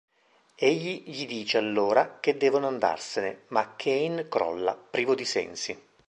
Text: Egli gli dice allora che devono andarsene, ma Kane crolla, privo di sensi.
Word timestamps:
Egli 0.55 1.03
gli 1.05 1.27
dice 1.27 1.59
allora 1.59 2.17
che 2.19 2.35
devono 2.35 2.65
andarsene, 2.65 3.43
ma 3.49 3.75
Kane 3.75 4.27
crolla, 4.29 4.73
privo 4.75 5.13
di 5.13 5.25
sensi. 5.25 5.79